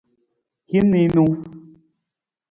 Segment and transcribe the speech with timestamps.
[0.71, 1.25] Hin niinu.